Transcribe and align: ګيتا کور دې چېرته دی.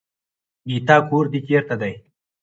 ګيتا 0.69 0.95
کور 1.09 1.25
دې 1.31 1.39
چېرته 1.47 1.75
دی. 1.81 1.93